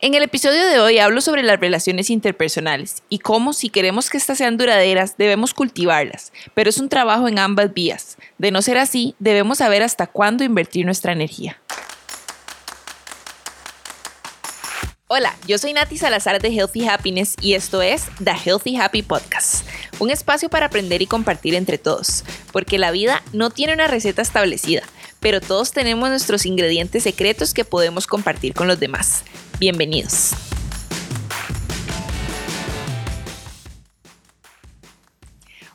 [0.00, 4.16] En el episodio de hoy hablo sobre las relaciones interpersonales y cómo si queremos que
[4.16, 8.16] éstas sean duraderas debemos cultivarlas, pero es un trabajo en ambas vías.
[8.38, 11.60] De no ser así, debemos saber hasta cuándo invertir nuestra energía.
[15.08, 19.66] Hola, yo soy Nati Salazar de Healthy Happiness y esto es The Healthy Happy Podcast,
[19.98, 24.22] un espacio para aprender y compartir entre todos, porque la vida no tiene una receta
[24.22, 24.82] establecida,
[25.20, 29.24] pero todos tenemos nuestros ingredientes secretos que podemos compartir con los demás.
[29.58, 30.32] Bienvenidos.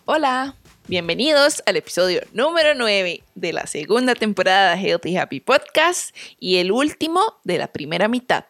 [0.05, 0.55] Hola,
[0.87, 6.71] bienvenidos al episodio número 9 de la segunda temporada de Healthy Happy Podcast y el
[6.71, 8.43] último de la primera mitad.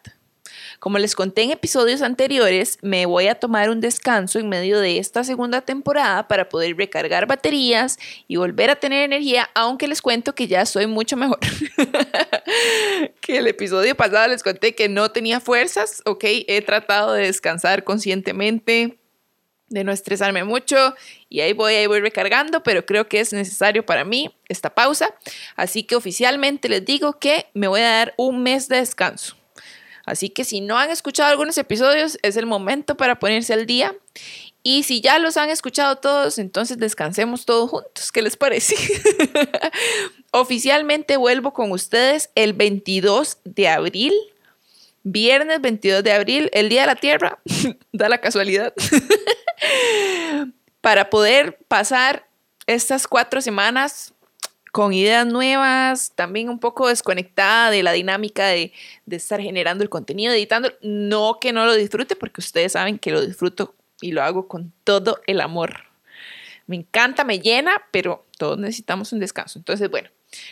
[0.84, 4.98] Como les conté en episodios anteriores, me voy a tomar un descanso en medio de
[4.98, 7.98] esta segunda temporada para poder recargar baterías
[8.28, 11.38] y volver a tener energía, aunque les cuento que ya soy mucho mejor.
[13.22, 17.82] que el episodio pasado les conté que no tenía fuerzas, ok, he tratado de descansar
[17.84, 18.98] conscientemente
[19.68, 20.94] de no estresarme mucho
[21.30, 25.14] y ahí voy, ahí voy recargando, pero creo que es necesario para mí esta pausa.
[25.56, 29.34] Así que oficialmente les digo que me voy a dar un mes de descanso.
[30.06, 33.94] Así que si no han escuchado algunos episodios, es el momento para ponerse al día.
[34.62, 38.10] Y si ya los han escuchado todos, entonces descansemos todos juntos.
[38.10, 38.76] ¿Qué les parece?
[40.32, 44.14] Oficialmente vuelvo con ustedes el 22 de abril.
[45.02, 47.38] Viernes 22 de abril, el Día de la Tierra,
[47.92, 48.72] da la casualidad,
[50.80, 52.26] para poder pasar
[52.66, 54.13] estas cuatro semanas
[54.74, 58.72] con ideas nuevas, también un poco desconectada de la dinámica de,
[59.08, 60.72] estar generando el contenido, editando.
[60.82, 64.72] No que no lo disfrute, porque ustedes saben que lo disfruto y lo hago con
[64.82, 65.84] todo el amor.
[66.66, 69.60] Me encanta, me llena, pero todos necesitamos un descanso.
[69.60, 70.08] Entonces, bueno,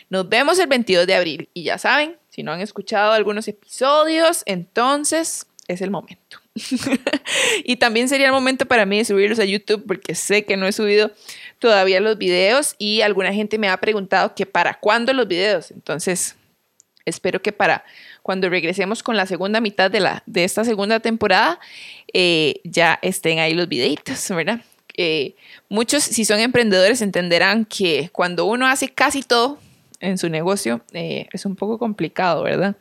[0.09, 4.43] nos vemos el 22 de abril y ya saben, si no han escuchado algunos episodios,
[4.45, 6.39] entonces es el momento.
[7.65, 10.65] y también sería el momento para mí de subirlos a YouTube porque sé que no
[10.65, 11.11] he subido
[11.59, 15.71] todavía los videos y alguna gente me ha preguntado que para cuándo los videos.
[15.71, 16.35] Entonces,
[17.05, 17.83] espero que para
[18.21, 21.59] cuando regresemos con la segunda mitad de, la, de esta segunda temporada
[22.13, 24.61] eh, ya estén ahí los videitos, ¿verdad?
[24.95, 25.35] Eh,
[25.69, 29.57] muchos, si son emprendedores, entenderán que cuando uno hace casi todo
[29.99, 32.75] en su negocio, eh, es un poco complicado, ¿verdad?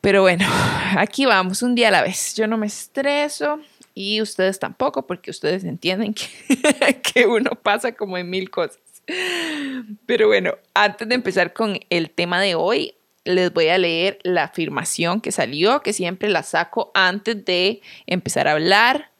[0.00, 0.46] Pero bueno,
[0.96, 2.34] aquí vamos, un día a la vez.
[2.34, 3.60] Yo no me estreso
[4.00, 6.14] y ustedes tampoco, porque ustedes entienden
[7.14, 8.80] que, uno pasa como en mil cosas.
[10.06, 12.94] Pero bueno, antes de empezar con el tema de hoy,
[13.24, 18.48] les voy a leer la afirmación que salió, que siempre la saco antes de empezar
[18.48, 19.10] a hablar,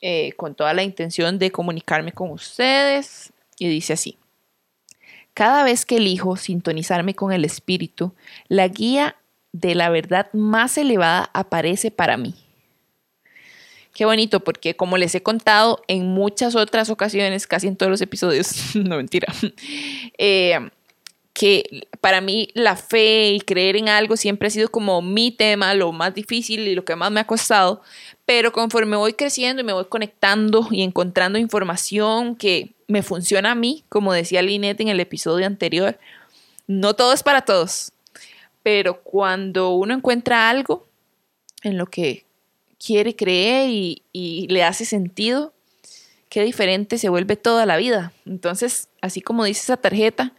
[0.00, 3.32] eh, con toda la intención de comunicarme con ustedes.
[3.56, 4.18] Y dice así,
[5.32, 8.14] cada vez que elijo sintonizarme con el espíritu,
[8.48, 9.14] la guía
[9.52, 12.34] de la verdad más elevada aparece para mí.
[13.98, 18.00] Qué bonito, porque como les he contado en muchas otras ocasiones, casi en todos los
[18.00, 19.26] episodios, no mentira,
[20.18, 20.70] eh,
[21.32, 25.74] que para mí la fe y creer en algo siempre ha sido como mi tema,
[25.74, 27.82] lo más difícil y lo que más me ha costado,
[28.24, 33.56] pero conforme voy creciendo y me voy conectando y encontrando información que me funciona a
[33.56, 35.98] mí, como decía Linette en el episodio anterior,
[36.68, 37.90] no todo es para todos,
[38.62, 40.86] pero cuando uno encuentra algo
[41.64, 42.27] en lo que
[42.78, 45.52] quiere creer y, le hace sentido,
[46.28, 48.12] qué diferente se vuelve toda la vida.
[48.26, 50.32] Entonces, así como dice esa tarjeta,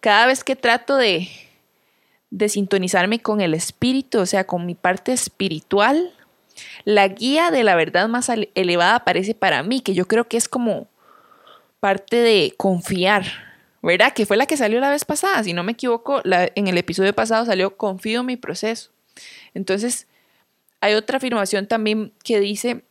[0.00, 1.28] cada vez que trato de,
[2.30, 6.12] de sintonizarme con el espíritu, o sea, con mi parte espiritual,
[6.84, 10.48] la guía de la verdad más elevada aparece para mí, que yo creo que es
[10.48, 10.88] como
[11.80, 13.24] parte de confiar,
[13.82, 14.12] ¿verdad?
[14.12, 17.14] Que fue la que salió la vez pasada, si no me equivoco, en el episodio
[17.14, 18.90] pasado salió confío en mi proceso.
[19.54, 20.06] Entonces,
[20.80, 22.84] hay otra afirmación también que dice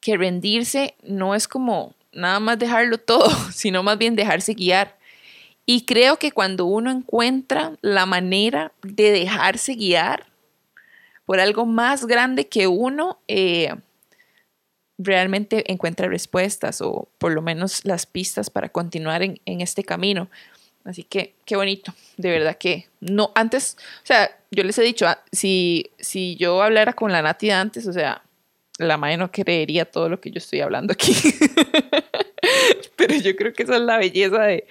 [0.00, 4.96] que rendirse no es como nada más dejarlo todo, sino más bien dejarse guiar.
[5.64, 10.26] Y creo que cuando uno encuentra la manera de dejarse guiar
[11.24, 13.74] por algo más grande que uno, eh,
[14.98, 20.28] realmente encuentra respuestas o por lo menos las pistas para continuar en, este camino.
[20.86, 25.06] Así que qué bonito, de verdad que no, antes, o sea, yo les he dicho,
[25.06, 28.22] ah, si, si yo hablara con la Nati antes, o sea,
[28.78, 31.12] la madre no creería todo lo que yo estoy hablando aquí.
[32.96, 34.66] Pero yo creo que esa es la belleza de,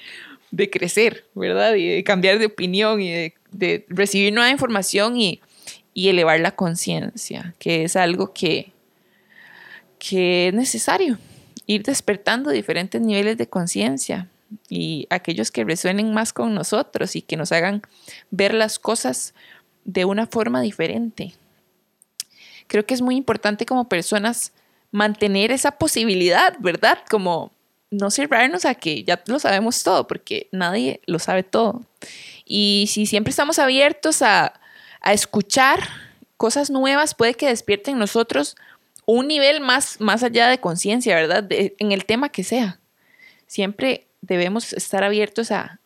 [0.51, 1.75] de crecer, ¿verdad?
[1.75, 5.41] Y de cambiar de opinión y de, de recibir nueva información y,
[5.93, 8.71] y elevar la conciencia, que es algo que,
[9.99, 11.17] que es necesario
[11.67, 14.29] ir despertando diferentes niveles de conciencia
[14.69, 17.81] y aquellos que resuenen más con nosotros y que nos hagan
[18.31, 19.33] ver las cosas
[19.83, 21.33] de una forma diferente.
[22.67, 24.51] creo que es muy importante como personas
[24.91, 26.99] mantener esa posibilidad, ¿verdad?
[27.09, 27.51] Como
[27.91, 31.85] no cerrarnos a que ya lo sabemos todo, porque nadie lo sabe todo.
[32.43, 34.59] Y si siempre estamos abiertos a,
[35.01, 35.79] a escuchar
[36.37, 38.55] cosas nuevas, puede que despierten en nosotros
[39.05, 41.45] un nivel más, más allá de conciencia, ¿verdad?
[41.49, 42.79] en el tema que sea.
[43.47, 45.79] Siempre debemos estar abiertos a,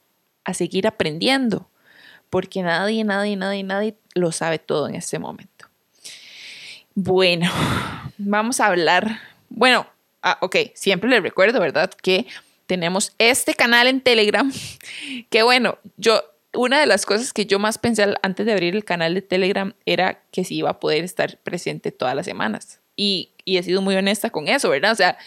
[0.44, 1.70] a seguir aprendiendo,
[2.30, 5.68] porque nadie, nadie, nadie, nadie lo sabe todo en este momento.
[6.96, 7.50] Bueno,
[8.18, 9.20] vamos a hablar.
[9.50, 9.88] Bueno,
[10.22, 11.92] ah, ok, siempre les recuerdo, ¿verdad?
[11.92, 12.28] Que
[12.66, 14.52] tenemos este canal en Telegram.
[15.30, 16.22] Que bueno, yo,
[16.54, 19.74] una de las cosas que yo más pensé antes de abrir el canal de Telegram
[19.86, 22.80] era que si iba a poder estar presente todas las semanas.
[22.96, 24.92] Y, y he sido muy honesta con eso, ¿verdad?
[24.92, 25.18] O sea,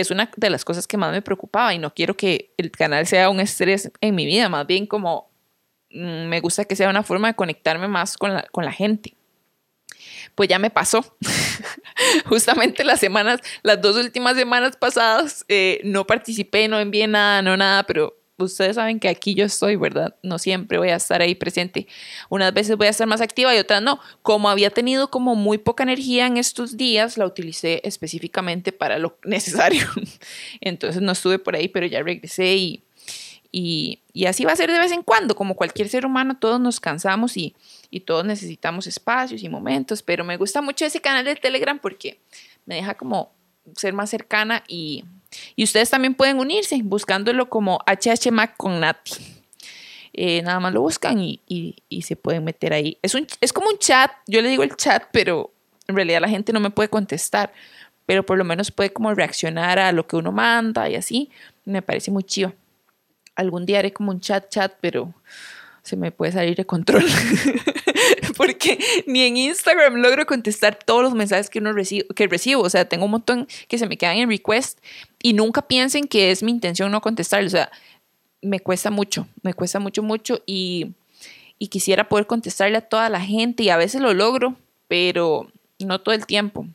[0.00, 3.06] es una de las cosas que más me preocupaba y no quiero que el canal
[3.06, 5.30] sea un estrés en mi vida, más bien como
[5.90, 9.14] mm, me gusta que sea una forma de conectarme más con la, con la gente.
[10.34, 11.16] Pues ya me pasó.
[12.26, 17.56] Justamente las semanas, las dos últimas semanas pasadas, eh, no participé, no envié nada, no
[17.56, 20.14] nada, pero ustedes saben que aquí yo estoy, ¿verdad?
[20.22, 21.86] No siempre voy a estar ahí presente.
[22.28, 24.00] Unas veces voy a estar más activa y otras no.
[24.22, 29.18] Como había tenido como muy poca energía en estos días, la utilicé específicamente para lo
[29.24, 29.86] necesario.
[30.60, 32.84] Entonces no estuve por ahí, pero ya regresé y,
[33.52, 35.34] y, y, así va a ser de vez en cuando.
[35.34, 37.54] Como cualquier ser humano, todos nos cansamos y,
[37.90, 42.20] y todos necesitamos espacios y momentos, pero me gusta mucho ese canal de Telegram porque
[42.66, 43.32] me deja como
[43.76, 45.04] ser más cercana y
[45.56, 49.12] y ustedes también pueden unirse buscándolo como HHMAC con Nati.
[50.12, 52.98] Eh, nada más lo buscan y, y, se pueden meter ahí.
[53.00, 55.52] Es, un, es como un chat, yo le digo el chat, pero
[55.86, 57.52] en realidad la gente no me puede contestar,
[58.06, 61.30] pero por lo menos puede como reaccionar a lo que uno manda y así.
[61.64, 62.52] Me parece muy chido.
[63.36, 65.14] Algún día haré como un chat chat, pero
[65.82, 67.04] se me puede salir de control.
[68.36, 72.62] porque ni en Instagram logro contestar todos los mensajes que, uno recibo, que recibo.
[72.62, 74.78] O sea, tengo un montón que se me quedan en request
[75.22, 77.44] y nunca piensen que es mi intención no contestar.
[77.44, 77.70] O sea,
[78.42, 80.92] me cuesta mucho, me cuesta mucho, mucho y,
[81.58, 84.56] y quisiera poder contestarle a toda la gente y a veces lo logro,
[84.88, 86.66] pero no todo el tiempo.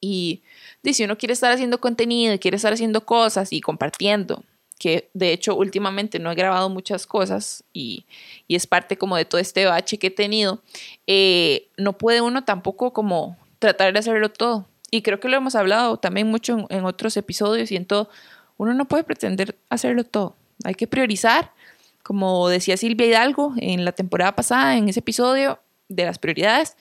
[0.00, 0.42] Y,
[0.82, 4.42] y si uno quiere estar haciendo contenido quiere estar haciendo cosas y compartiendo,
[4.80, 8.06] que de hecho últimamente no he grabado muchas cosas y,
[8.48, 10.62] es parte como de todo este bache que he tenido,
[11.06, 14.66] eh, no puede uno tampoco como tratar de hacerlo todo.
[14.90, 18.08] Y creo que lo hemos hablado también mucho en, otros episodios y en todo.
[18.56, 20.34] Uno no puede pretender hacerlo todo.
[20.64, 21.52] Hay que priorizar,
[22.02, 26.76] como decía Silvia Hidalgo en la temporada pasada, en ese episodio de las prioridades,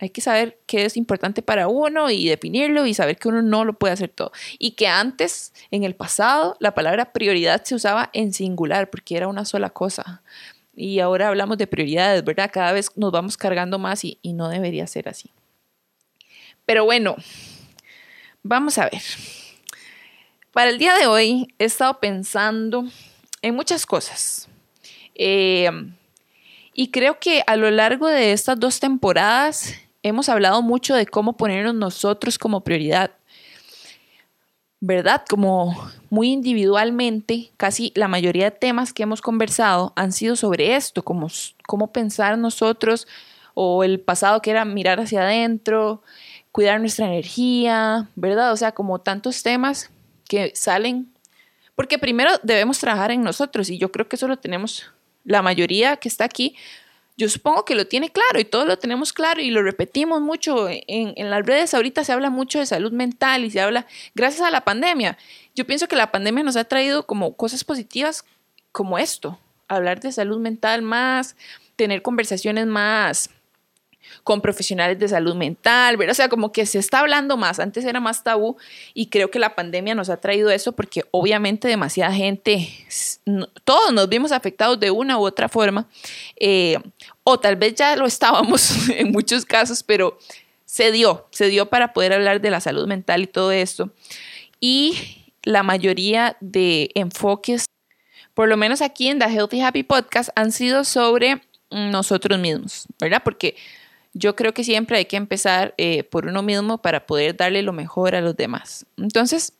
[0.00, 3.64] hay que saber qué es importante para uno y definirlo y saber que uno no
[3.64, 4.32] lo puede hacer todo.
[4.58, 9.28] Y que antes, en el pasado, la palabra prioridad se usaba en singular porque era
[9.28, 10.22] una sola cosa.
[10.74, 12.50] Y ahora hablamos de prioridades, ¿verdad?
[12.50, 15.30] Cada vez nos vamos cargando más y, y no debería ser así.
[16.64, 17.16] Pero bueno,
[18.42, 19.02] vamos a ver.
[20.52, 22.84] Para el día de hoy he estado pensando
[23.42, 24.48] en muchas cosas.
[25.14, 25.70] Eh,
[26.72, 31.36] y creo que a lo largo de estas dos temporadas hemos hablado mucho de cómo
[31.36, 33.12] ponernos nosotros como prioridad.
[34.82, 35.24] ¿Verdad?
[35.28, 41.04] Como muy individualmente, casi la mayoría de temas que hemos conversado han sido sobre esto,
[41.04, 41.28] como
[41.66, 43.06] cómo pensar nosotros
[43.52, 46.02] o el pasado que era mirar hacia adentro,
[46.50, 48.52] cuidar nuestra energía, ¿verdad?
[48.52, 49.90] O sea, como tantos temas
[50.28, 51.12] que salen,
[51.74, 54.90] porque primero debemos trabajar en nosotros y yo creo que eso lo tenemos
[55.24, 56.56] la mayoría que está aquí,
[57.16, 60.68] yo supongo que lo tiene claro y todos lo tenemos claro y lo repetimos mucho.
[60.68, 64.46] En, en, las redes ahorita se habla mucho de salud mental y se habla, gracias
[64.46, 65.18] a la pandemia,
[65.54, 68.24] yo pienso que la pandemia nos ha traído como cosas positivas
[68.72, 69.38] como esto,
[69.68, 71.36] hablar de salud mental más,
[71.76, 73.30] tener conversaciones más
[74.24, 76.12] con profesionales de salud mental, ¿verdad?
[76.12, 78.56] O sea, como que se está hablando más, antes era más tabú
[78.94, 82.68] y creo que la pandemia nos ha traído eso porque obviamente demasiada gente,
[83.64, 85.88] todos nos vimos afectados de una u otra forma,
[86.36, 86.78] eh,
[87.24, 90.18] o tal vez ya lo estábamos en muchos casos, pero
[90.64, 93.90] se dio, se dio para poder hablar de la salud mental y todo esto.
[94.60, 97.64] Y la mayoría de enfoques,
[98.34, 103.22] por lo menos aquí en The Healthy Happy Podcast, han sido sobre nosotros mismos, ¿verdad?
[103.24, 103.56] Porque
[104.12, 107.72] yo creo que siempre hay que empezar eh, por uno mismo para poder darle lo
[107.72, 108.86] mejor a los demás.
[108.96, 109.54] Entonces,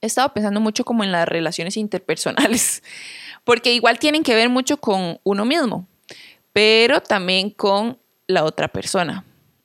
[0.00, 2.82] he estado pensando mucho como en las relaciones interpersonales,
[3.44, 5.86] porque igual tienen que ver mucho con uno mismo,
[6.52, 9.24] pero también con la otra persona.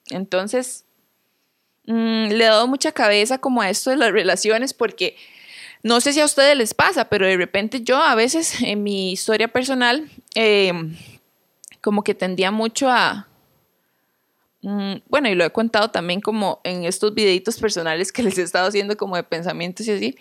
[0.09, 0.85] Entonces,
[1.85, 5.15] mm, le he dado mucha cabeza como a esto de las relaciones porque
[5.83, 9.11] no sé si a ustedes les pasa, pero de repente yo a veces en mi
[9.11, 10.95] historia personal, em,
[11.81, 13.27] como que tendía mucho a,
[14.61, 18.67] bueno, y lo he contado también como en estos videitos personales que les he estado
[18.67, 20.15] haciendo como de pensamientos y así,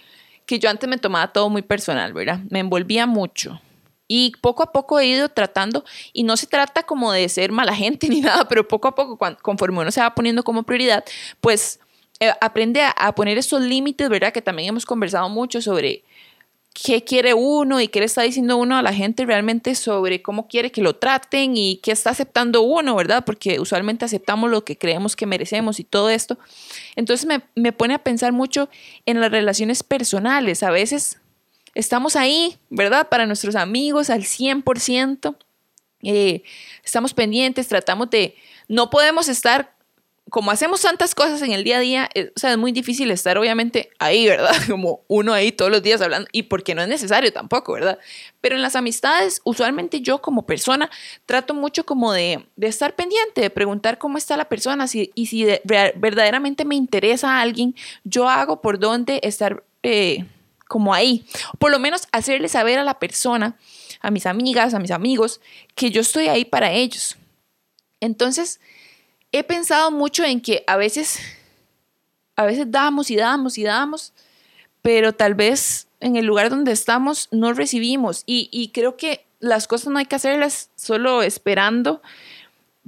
[0.46, 2.40] que yo antes me tomaba todo muy personal, ¿verdad?
[2.48, 3.60] Me envolvía mucho.
[4.08, 7.74] Y poco a poco he ido tratando, y no se trata como de ser mala
[7.74, 11.04] gente ni nada, pero poco a poco, conforme uno se va poniendo como prioridad,
[11.40, 11.78] pues
[12.18, 14.32] eh, aprende a, poner esos límites, ¿verdad?
[14.32, 16.02] Que también hemos conversado mucho sobre
[16.72, 20.46] qué quiere uno y qué le está diciendo uno a la gente realmente sobre cómo
[20.46, 23.24] quiere que lo traten y qué está aceptando uno, ¿verdad?
[23.24, 26.38] Porque usualmente aceptamos lo que creemos que merecemos y todo esto.
[26.96, 28.68] Entonces me, me pone a pensar mucho
[29.04, 30.62] en las relaciones personales.
[30.62, 31.18] A veces
[31.74, 33.08] estamos ahí, ¿verdad?
[33.08, 35.36] Para nuestros amigos al 100%.
[36.02, 36.42] Eh,
[36.84, 38.34] estamos pendientes, tratamos de,
[38.68, 39.74] no podemos estar
[40.30, 43.10] como hacemos tantas cosas en el día a día, eh, o sea, es muy difícil
[43.10, 44.54] estar obviamente ahí, ¿verdad?
[44.68, 47.98] Como uno ahí todos los días hablando, y porque no es necesario tampoco, ¿verdad?
[48.40, 50.90] Pero en las amistades, usualmente yo como persona
[51.26, 55.44] trato mucho como de, de estar pendiente, de preguntar cómo está la persona, y si
[55.64, 60.24] verdaderamente me interesa a alguien, yo hago por dónde estar eh,
[60.68, 61.26] como ahí,
[61.58, 63.56] por lo menos hacerle saber a la persona,
[64.00, 65.40] a mis amigas, a mis amigos,
[65.74, 67.16] que yo estoy ahí para ellos.
[68.00, 68.60] Entonces,
[69.32, 71.20] he pensado mucho en que a veces,
[72.36, 74.12] a veces damos y damos y damos,
[74.82, 78.22] pero tal vez en el lugar donde estamos no recibimos.
[78.26, 82.02] Y, creo que las cosas no hay que hacerlas solo esperando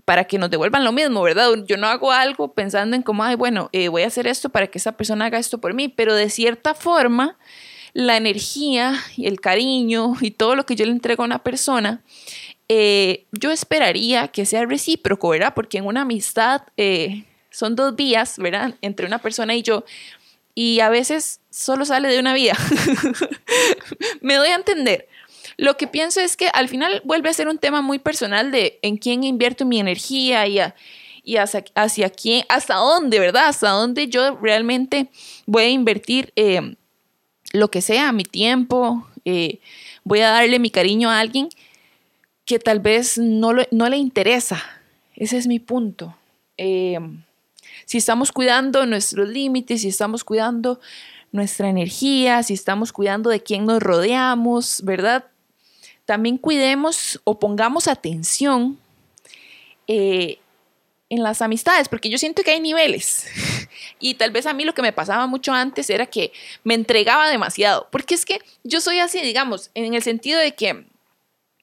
[0.04, 1.50] para que nos devuelvan lo mismo, ¿verdad?
[1.66, 4.66] Yo no hago algo pensando en cómo, ay, bueno, eh, voy a hacer esto para
[4.66, 7.38] que esa persona haga esto por mí, pero de cierta forma,
[7.92, 12.02] la energía y el cariño y todo lo que yo le entrego a una persona
[12.68, 15.52] eh, yo esperaría que sea recíproco, ¿verdad?
[15.54, 18.74] Porque en una amistad eh, son dos vías, ¿verdad?
[18.80, 19.84] Entre una persona y yo.
[20.54, 22.56] Y a veces solo sale de una vía.
[24.20, 25.08] Me doy a entender.
[25.56, 28.78] Lo que pienso es que al final vuelve a ser un tema muy personal de
[28.82, 30.58] en quién invierto mi energía y,
[31.24, 33.48] y hacia, quién, hasta dónde, ¿verdad?
[33.48, 35.08] Hasta dónde yo realmente
[35.46, 36.74] voy a invertir eh,
[37.52, 39.06] lo que sea, mi tiempo,
[40.04, 41.50] voy a darle mi cariño a alguien
[42.44, 44.62] que tal vez no, no le interesa.
[45.14, 46.16] Ese es mi punto.
[46.56, 46.98] Eh,
[47.84, 50.80] si estamos cuidando nuestros límites, si estamos cuidando
[51.30, 55.24] nuestra energía, si estamos cuidando de quién nos rodeamos, ¿verdad?
[56.04, 58.78] También cuidemos o pongamos atención
[59.86, 60.38] eh,
[61.08, 63.26] en las amistades, porque yo siento que hay niveles.
[63.98, 66.32] Y tal vez a mí lo que me pasaba mucho antes era que
[66.64, 70.84] me entregaba demasiado, porque es que yo soy así, digamos, en el sentido de que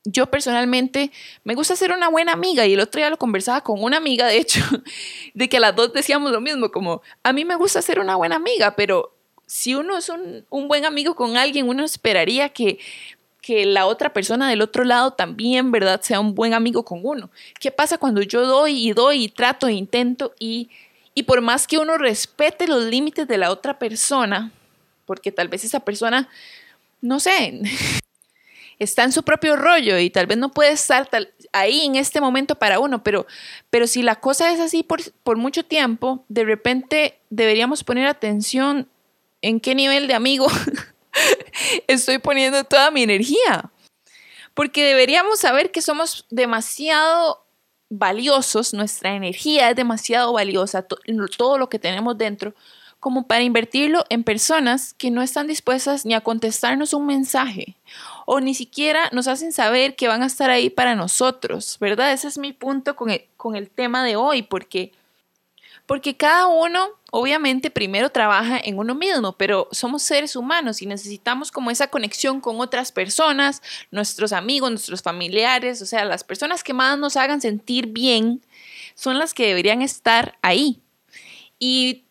[0.05, 1.11] yo personalmente
[1.43, 4.27] me gusta ser una buena amiga y el otro día lo conversaba con una amiga,
[4.27, 4.61] de hecho,
[5.33, 8.37] de que las dos decíamos lo mismo, como a mí me gusta ser una buena
[8.37, 9.15] amiga, pero
[9.45, 12.79] si uno es un, buen amigo con alguien, uno esperaría que,
[13.41, 17.31] que la otra persona del otro lado también, ¿verdad?, sea un buen amigo con uno.
[17.59, 20.69] ¿Qué pasa cuando yo doy y doy y trato e intento y,
[21.15, 24.51] y por más que uno respete los límites de la otra persona,
[25.05, 26.29] porque tal vez esa persona,
[27.01, 27.59] no sé,
[28.79, 31.07] está en su propio rollo y tal vez no puede estar
[31.51, 33.27] ahí en este momento para uno, pero,
[33.69, 38.87] pero si la cosa es así por, por mucho tiempo, de repente deberíamos poner atención
[39.41, 40.47] en qué nivel de amigo
[41.87, 43.71] estoy poniendo toda mi energía.
[44.53, 47.45] Porque deberíamos saber que somos demasiado
[47.89, 50.85] valiosos, nuestra energía es demasiado valiosa,
[51.37, 52.53] todo lo que tenemos dentro,
[52.99, 57.77] como para invertirlo en personas que no están dispuestas ni a contestarnos un mensaje
[58.25, 62.11] o ni siquiera nos hacen saber que van a estar ahí para nosotros, ¿verdad?
[62.11, 64.91] Ese es mi punto con el, con el tema de hoy, porque,
[65.85, 71.51] porque cada uno obviamente primero trabaja en uno mismo, pero somos seres humanos y necesitamos
[71.51, 76.73] como esa conexión con otras personas, nuestros amigos, nuestros familiares, o sea, las personas que
[76.73, 78.41] más nos hagan sentir bien
[78.93, 80.81] son las que deberían estar ahí.
[81.57, 82.03] Y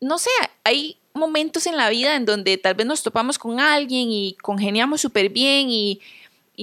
[0.00, 0.30] no sé,
[0.64, 5.00] hay momentos en la vida en donde tal vez nos topamos con alguien y congeniamos
[5.00, 6.00] súper bien y,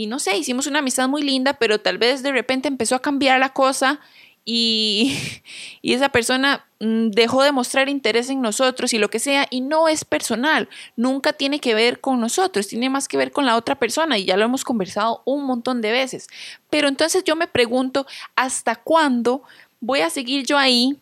[0.07, 3.39] no sé, hicimos una amistad muy linda, pero tal vez de repente empezó a cambiar
[3.39, 3.99] la cosa
[4.45, 5.17] y,
[5.81, 9.61] y, esa persona mm, dejó de mostrar interés en nosotros y lo que sea, y
[9.61, 13.55] no es personal, nunca tiene que ver con nosotros, tiene más que ver con la
[13.55, 16.27] otra persona y ya lo hemos conversado un montón de veces.
[16.69, 19.43] Pero entonces yo me pregunto, ¿hasta cuándo
[19.79, 20.97] voy a seguir yo ahí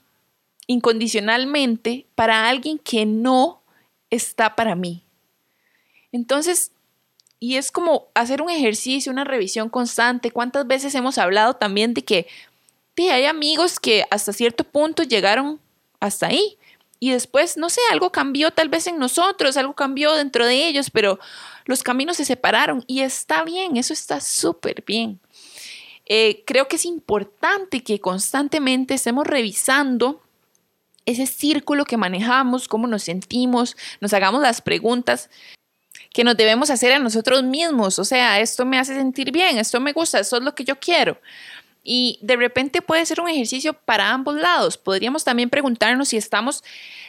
[0.72, 3.62] incondicionalmente para alguien que no
[4.10, 5.04] está para mí.
[6.12, 6.72] Entonces,
[7.40, 10.32] y es como hacer un ejercicio, una revisión constante.
[10.32, 12.28] ¿Cuántas veces hemos hablado también de que
[12.98, 15.60] hay amigos que hasta cierto punto llegaron
[16.00, 16.58] hasta ahí?
[17.00, 20.92] Y después, no sé, algo cambió tal vez en nosotros, algo cambió dentro de ellos,
[20.92, 21.20] pero
[21.66, 25.20] los caminos se separaron y está bien, eso está súper bien.
[26.06, 30.22] eh, creo que es importante que constantemente estemos revisando
[31.06, 35.30] ese círculo que manejamos, cómo nos sentimos, nos hagamos las preguntas
[36.14, 38.00] que nos debemos hacer a nosotros mismos.
[38.00, 40.80] O sea, esto me hace sentir bien, esto me gusta, esto es lo que yo
[40.80, 41.20] quiero.
[41.84, 44.78] Y de repente puede ser un ejercicio para ambos lados.
[44.78, 46.64] Podríamos también preguntarnos si estamos,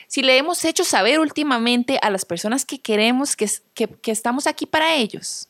[0.07, 4.65] si le hemos hecho saber últimamente a las personas que queremos que, que, estamos aquí
[4.65, 5.49] para ellos.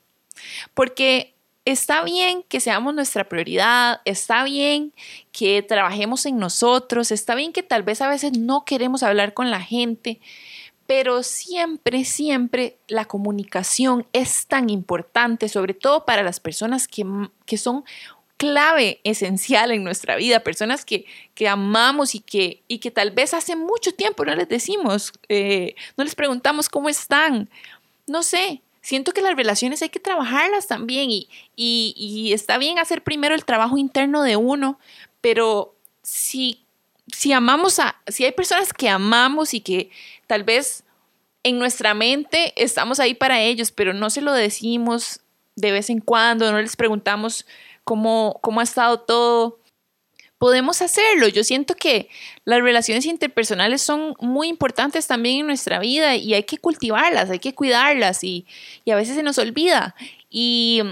[0.75, 1.32] Porque
[1.65, 4.93] está bien que seamos nuestra prioridad, está bien
[5.31, 9.51] que trabajemos en nosotros, está bien que tal vez a veces no queremos hablar con
[9.51, 10.21] la gente,
[10.87, 17.07] pero siempre, siempre la comunicación es tan importante, sobre todo para las personas que,
[17.47, 17.85] que son
[18.37, 23.35] clave esencial en nuestra vida, personas que, que amamos y que, y que tal vez
[23.35, 27.49] hace mucho tiempo no les decimos, eh, no les preguntamos cómo están.
[28.09, 33.03] No sé, siento que las relaciones hay que trabajarlas también y, y, está bien hacer
[33.03, 34.79] primero el trabajo interno de uno,
[35.21, 36.65] pero si,
[37.11, 39.91] si amamos a, si hay personas que amamos y que
[40.27, 40.85] tal vez
[41.45, 45.21] en nuestra mente estamos ahí para ellos, pero no se lo decimos
[45.55, 47.47] de vez en cuando, no les preguntamos
[47.85, 49.59] cómo, cómo ha estado todo.
[50.43, 51.29] Podemos hacerlo.
[51.29, 52.09] Yo siento que
[52.45, 57.39] las relaciones interpersonales son muy importantes también en nuestra vida y hay que cultivarlas, hay
[57.39, 58.45] que cuidarlas y,
[58.85, 59.95] y a veces se nos olvida.
[60.29, 60.83] Y,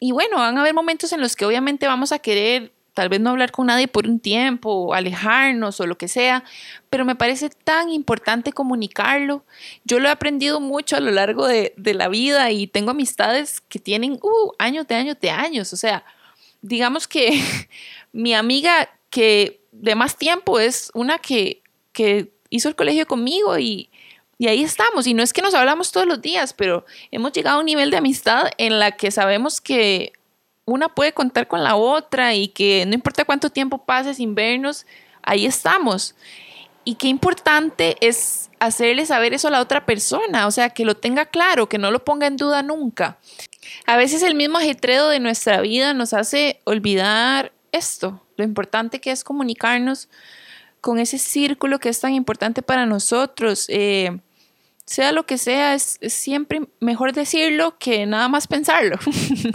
[0.00, 3.20] y bueno, van a haber momentos en los que obviamente vamos a querer tal vez
[3.20, 6.42] no hablar con nadie por un tiempo, o alejarnos o lo que sea,
[6.90, 9.44] pero me parece tan importante comunicarlo.
[9.84, 13.78] Yo lo he aprendido mucho a lo largo de, la vida y tengo amistades que
[13.78, 15.72] tienen uh, años de años de años.
[15.72, 16.04] O sea,
[16.64, 17.40] digamos que
[18.14, 23.90] mi amiga que de más tiempo es una que, que hizo el colegio conmigo y,
[24.38, 25.06] y ahí estamos.
[25.06, 27.90] Y no es que nos hablamos todos los días, pero hemos llegado a un nivel
[27.90, 30.12] de amistad en la que sabemos que
[30.64, 34.86] una puede contar con la otra y que no importa cuánto tiempo pase sin vernos,
[35.22, 36.14] ahí estamos.
[36.84, 40.94] Y qué importante es hacerle saber eso a la otra persona, o sea, que lo
[40.94, 43.18] tenga claro, que no lo ponga en duda nunca.
[43.86, 49.10] A veces el mismo ajetreo de nuestra vida nos hace olvidar esto, lo importante que
[49.10, 50.08] es comunicarnos
[50.80, 53.66] con ese círculo que es tan importante para nosotros.
[53.68, 54.18] Eh,
[54.84, 58.98] sea lo que sea, es, siempre mejor decirlo que nada más pensarlo.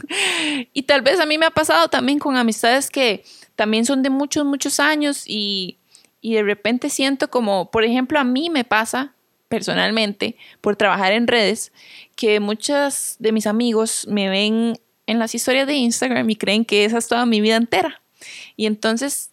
[0.74, 3.24] y tal vez a mí me ha pasado también con amistades que
[3.56, 5.78] también son de muchos, muchos años y,
[6.22, 9.14] y de repente siento como, por ejemplo, a mí me pasa
[9.50, 11.72] personalmente por trabajar en redes
[12.16, 16.86] que muchos de mis amigos me ven en las historias de Instagram y creen que
[16.86, 18.02] esa es toda mi vida entera.
[18.56, 19.32] Y entonces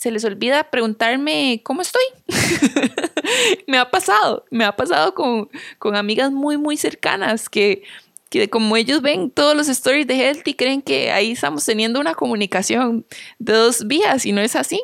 [0.00, 2.02] se les olvida preguntarme cómo estoy.
[3.66, 5.50] me ha pasado, me ha pasado con,
[5.94, 7.82] amigas muy, muy cercanas que,
[8.30, 12.14] que como ellos ven todos los stories de Healthy, creen que ahí estamos teniendo una
[12.14, 13.04] comunicación
[13.38, 14.82] de dos vías y no es así.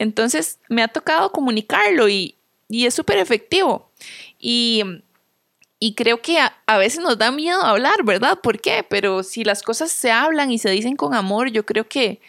[0.00, 2.34] Entonces me ha tocado comunicarlo y,
[2.68, 3.88] es súper efectivo.
[4.40, 4.82] Y,
[5.94, 8.40] creo que a, a, veces nos da miedo hablar, ¿verdad?
[8.42, 8.84] ¿Por qué?
[8.88, 12.20] Pero si las cosas se hablan y se dicen con amor, yo creo que,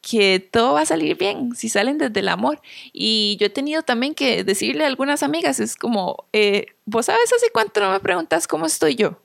[0.00, 2.60] que todo va a salir bien si salen desde el amor.
[2.92, 7.32] Y yo he tenido también que decirle a algunas amigas, es como, eh, vos sabes
[7.32, 9.20] hace cuánto no me preguntas cómo estoy yo.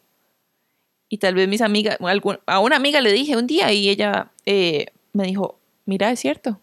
[1.10, 1.98] Y tal vez mis amigas,
[2.48, 6.60] a una amiga le dije un día y ella eh, me dijo, mira, es cierto,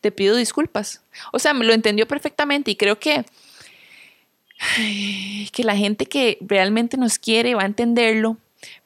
[0.00, 1.02] te pido disculpas.
[1.32, 3.24] O sea, me lo entendió perfectamente y creo que,
[5.52, 8.38] que la gente que realmente nos quiere va a entenderlo,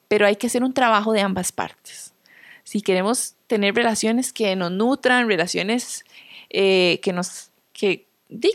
[0.09, 2.13] pero hay que hacer un trabajo de ambas partes.
[2.63, 6.05] Si queremos tener relaciones que nos nutran, relaciones
[6.51, 8.05] eh, que nos, que,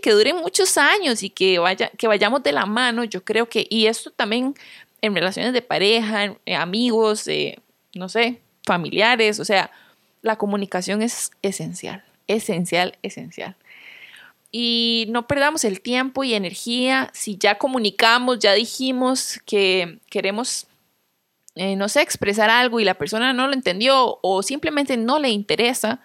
[0.04, 3.66] que duren muchos años y que, vaya, que vayamos de la mano, yo creo que,
[3.70, 4.56] y esto también
[5.02, 7.30] en relaciones de pareja, amigos,
[7.96, 9.72] no sé, familiares, o sea,
[10.22, 13.56] la comunicación es esencial, esencial, esencial.
[14.52, 20.68] Y no perdamos el tiempo y energía si ya comunicamos, ya dijimos que queremos
[21.56, 25.30] eh, no sé, expresar algo y la persona no lo entendió o simplemente no le
[25.30, 26.02] interesa,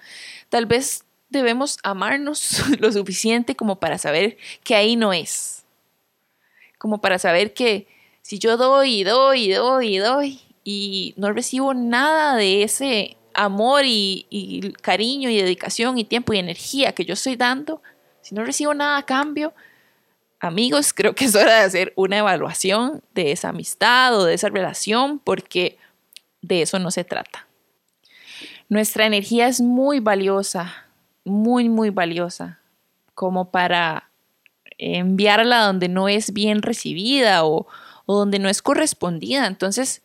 [0.48, 5.64] tal vez debemos amarnos lo suficiente como para saber que ahí no es.
[6.78, 7.87] Como para saber que
[8.22, 13.16] si yo doy y doy y doy y doy y no recibo nada de ese
[13.35, 17.83] amor y, y cariño y dedicación y tiempo y energía que yo estoy dando,
[18.22, 19.52] si no recibo nada a cambio,
[20.44, 24.48] amigos, creo que es hora de hacer una evaluación de esa amistad o de esa
[24.48, 25.78] relación porque
[26.42, 27.46] de eso no se trata.
[28.68, 30.87] Nuestra energía es muy valiosa,
[31.24, 32.61] muy, muy valiosa,
[33.14, 34.11] como para
[34.78, 37.66] enviarla donde no es bien recibida o,
[38.07, 39.46] donde no es correspondida.
[39.46, 40.02] Entonces,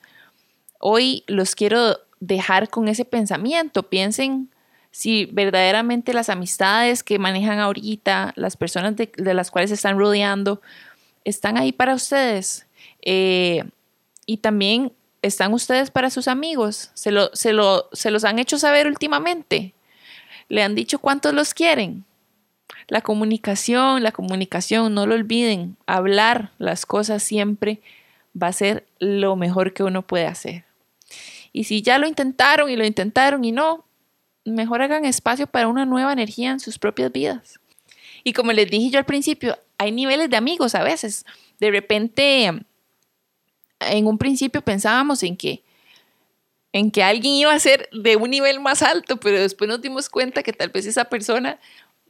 [0.79, 3.83] hoy los quiero dejar con ese pensamiento.
[3.83, 4.49] Piensen
[4.91, 10.61] si verdaderamente las amistades que manejan ahorita, las personas de, las cuales están rodeando,
[11.23, 12.65] están ahí para ustedes.
[13.01, 13.63] Eh,
[14.25, 16.91] y también están ustedes para sus amigos.
[16.93, 19.73] Se, lo, se, lo, se los han hecho saber últimamente.
[20.47, 22.05] Le han dicho cuántos los quieren.
[22.87, 25.77] La comunicación, la comunicación, no lo olviden.
[25.85, 27.81] Hablar las cosas siempre
[28.41, 30.65] va a ser lo mejor que uno puede hacer.
[31.51, 33.85] Y si ya lo intentaron y lo intentaron y no,
[34.49, 37.59] mejor hagan espacio para una nueva energía en sus propias vidas.
[38.23, 41.25] Y como les dije yo al principio, hay niveles de amigos a veces.
[41.59, 42.51] De repente,
[43.79, 45.63] en un principio pensábamos en que
[46.71, 50.07] en que alguien iba a ser de un nivel más alto, pero después nos dimos
[50.07, 51.59] cuenta que tal vez esa persona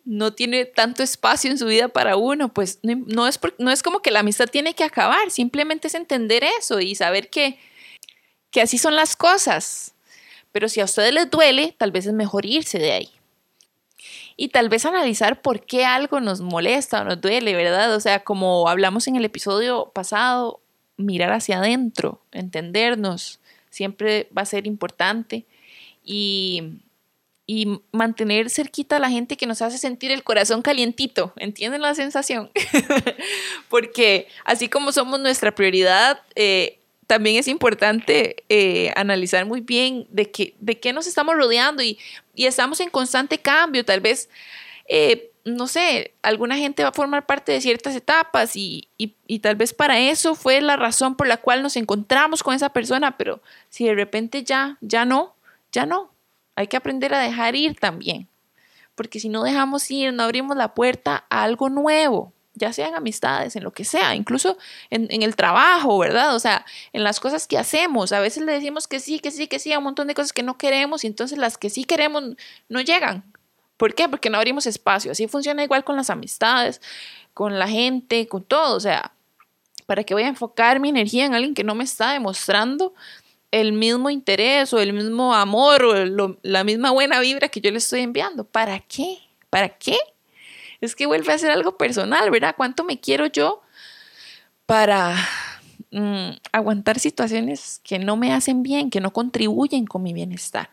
[0.03, 4.01] no tiene tanto espacio en su vida para uno, pues no, es, no es como
[4.01, 7.57] que la amistad tiene que acabar, simplemente es entender eso y saber que,
[8.51, 9.93] que así son las cosas.
[10.51, 13.09] Pero si a ustedes les duele, tal vez es mejor irse de ahí.
[14.35, 17.93] Y tal vez analizar por qué algo nos molesta o nos duele, ¿verdad?
[17.93, 20.61] O sea, como hablamos en el episodio pasado,
[20.95, 25.45] mirar hacia adentro, entendernos, siempre va a ser importante.
[26.03, 26.79] Y,
[27.45, 31.33] y mantener cerquita a la gente que nos hace sentir el corazón calientito.
[31.35, 32.51] ¿Entienden la sensación?
[33.69, 36.78] Porque así como somos nuestra prioridad, eh,
[37.09, 41.97] también es importante eh, analizar muy bien de, qué, de qué nos estamos rodeando y,
[42.35, 43.83] estamos en constante cambio.
[43.83, 44.29] Tal vez,
[44.87, 48.87] eh, no sé, alguna gente va a formar parte de ciertas etapas y,
[49.41, 53.17] tal vez para eso fue la razón por la cual nos encontramos con esa persona,
[53.17, 55.35] pero si de repente ya, ya no,
[55.71, 56.13] ya no.
[56.55, 58.27] Hay que aprender a dejar ir también,
[58.93, 63.55] porque si no dejamos ir, no abrimos la puerta a algo nuevo ya sean amistades,
[63.55, 64.57] en lo que sea, incluso
[64.89, 66.35] en, el trabajo, ¿verdad?
[66.35, 68.11] O sea, en las cosas que hacemos.
[68.11, 70.33] A veces le decimos que sí, que sí, que sí, a un montón de cosas
[70.33, 72.23] que no queremos y entonces las que sí queremos
[72.67, 73.23] no llegan.
[73.77, 74.09] ¿Por qué?
[74.09, 75.11] Porque no abrimos espacio.
[75.11, 76.81] Así funciona igual con las amistades,
[77.33, 78.75] con la gente, con todo.
[78.75, 79.13] O sea,
[79.85, 82.93] ¿para qué voy a enfocar mi energía en alguien que no me está demostrando
[83.51, 87.77] el mismo interés o el mismo amor o la misma buena vibra que yo le
[87.77, 88.43] estoy enviando?
[88.43, 89.19] ¿Para qué?
[89.49, 89.97] ¿Para qué?
[90.81, 92.55] Es que vuelve a ser algo personal, ¿verdad?
[92.55, 93.61] ¿Cuánto me quiero yo
[94.65, 95.15] para
[95.91, 100.69] mm, aguantar situaciones que no me hacen bien, que no contribuyen con mi bienestar?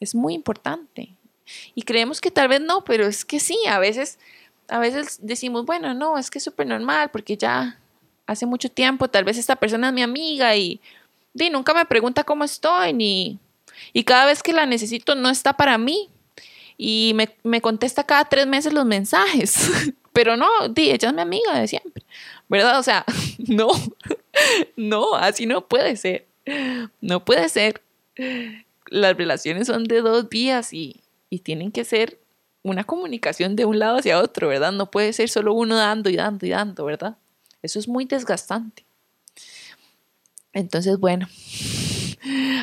[0.00, 1.16] Es muy importante.
[1.74, 4.18] Y creemos que tal vez no, pero es que sí, a veces,
[4.68, 7.78] a veces decimos, bueno, no, es que es súper normal porque ya
[8.26, 10.80] hace mucho tiempo, tal vez esta persona es mi amiga y,
[11.34, 13.38] y nunca me pregunta cómo estoy, ni,
[13.92, 16.08] y cada vez que la necesito no está para mí
[16.76, 19.70] y me, contesta cada tres meses los mensajes.
[20.12, 22.04] Pero no, di, ella es mi amiga de siempre,
[22.48, 22.78] ¿verdad?
[22.78, 23.04] O sea,
[23.38, 23.68] no,
[24.76, 26.26] no, así no puede ser.
[27.00, 27.82] No puede ser.
[28.88, 32.18] Las relaciones son de dos vías y, y tienen que ser
[32.62, 34.72] una comunicación de un lado hacia otro, ¿verdad?
[34.72, 37.16] No puede ser solo uno dando y dando y dando, ¿verdad?
[37.62, 38.84] Eso es muy desgastante.
[40.52, 41.28] Entonces, bueno,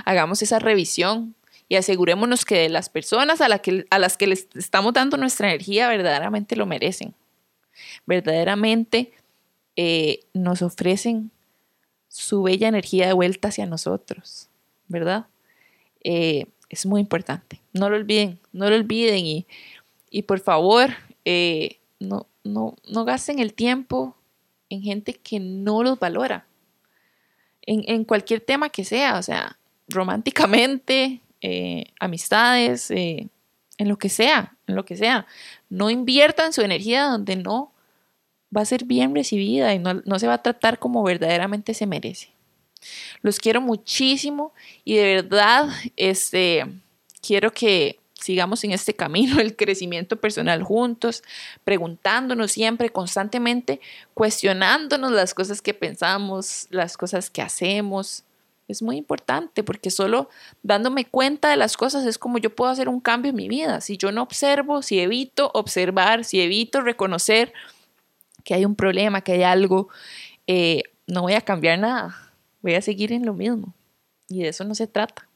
[0.05, 1.35] hagamos esa revisión
[1.69, 5.47] y asegurémonos que las personas a, la que, a las que les estamos dando nuestra
[5.47, 7.13] energía verdaderamente lo merecen.
[8.07, 9.13] Verdaderamente
[9.75, 11.29] eh, nos ofrecen
[12.07, 14.49] su bella energía de vuelta hacia nosotros,
[14.87, 15.27] ¿verdad?
[16.03, 17.61] Eh, es muy importante.
[17.71, 19.47] No lo olviden, no lo olviden y,
[20.09, 20.89] y por favor,
[21.23, 24.15] eh, no, no, no gasten el tiempo
[24.69, 26.47] en gente que no los valora.
[27.61, 33.27] En, en, cualquier tema que sea, o sea, románticamente, eh, amistades, eh,
[33.77, 35.25] en lo que sea, en lo que sea.
[35.69, 37.73] No inviertan su energía donde no
[38.55, 41.85] va a ser bien recibida y no, no se va a tratar como verdaderamente se
[41.85, 42.29] merece.
[43.21, 46.65] Los quiero muchísimo y de verdad este,
[47.21, 51.23] quiero que sigamos en este camino del crecimiento personal juntos,
[51.63, 53.79] preguntándonos siempre, constantemente,
[54.13, 58.23] cuestionándonos las cosas que pensamos, las cosas que hacemos,
[58.69, 60.29] es muy importante porque solo
[60.61, 63.81] dándome cuenta de las cosas es como yo puedo hacer un cambio en mi vida.
[63.81, 67.51] Si yo no observo, si evito observar, si evito reconocer
[68.43, 69.89] que hay un problema, que hay algo,
[70.45, 72.15] eh, no voy a cambiar nada.
[72.61, 73.73] Voy a seguir en lo mismo.
[74.27, 75.27] Y de eso no se trata.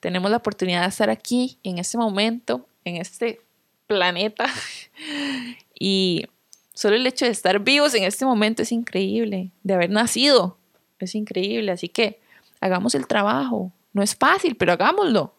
[0.00, 3.40] Tenemos la oportunidad de estar aquí, en este momento, en este
[3.86, 4.46] planeta.
[5.78, 6.28] y
[6.72, 9.50] solo el hecho de estar vivos en este momento es increíble.
[9.62, 10.56] De haber nacido
[10.98, 11.70] es increíble.
[11.70, 12.23] Así que
[12.64, 13.72] hagamos el trabajo.
[13.92, 15.34] No es fácil, pero hagámoslo.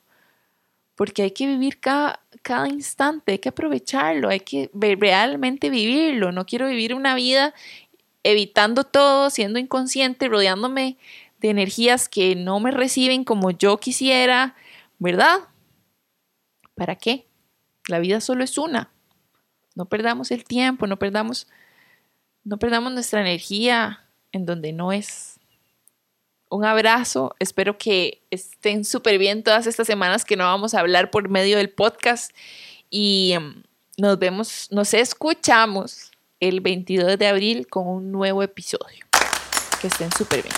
[0.93, 6.31] Porque hay que vivir cada, cada instante, hay que aprovecharlo, hay que realmente vivirlo.
[6.31, 7.55] No quiero vivir una vida
[8.21, 10.97] evitando todo, siendo inconsciente, rodeándome
[11.39, 14.55] de energías que no me reciben como yo quisiera,
[14.99, 15.39] ¿verdad?
[16.75, 17.25] ¿Para qué?
[17.88, 18.91] La vida solo es una.
[19.73, 21.47] No perdamos el tiempo, no perdamos,
[22.43, 25.35] no perdamos nuestra energía en donde no es.
[26.49, 31.10] Un abrazo, espero que estén súper bien todas estas semanas que no vamos a hablar
[31.10, 32.31] por medio del podcast
[32.89, 33.63] y em,
[33.97, 39.05] nos vemos, nos escuchamos el 22 de abril con un nuevo episodio.
[39.81, 40.55] Que estén súper bien.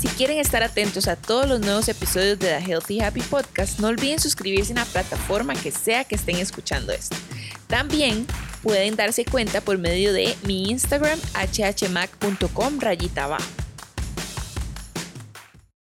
[0.00, 3.88] Si quieren estar atentos a todos los nuevos episodios de The Healthy Happy Podcast, no
[3.88, 7.16] olviden suscribirse en la plataforma que sea que estén escuchando esto.
[7.66, 8.26] También
[8.66, 13.38] pueden darse cuenta por medio de mi Instagram hhmac.com rayita.